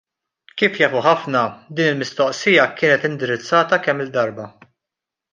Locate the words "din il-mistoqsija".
1.79-2.65